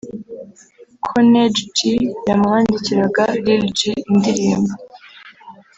[1.05, 1.77] ko Neg G
[2.27, 4.73] yamwandikiraga [Lil G]indirimbo’’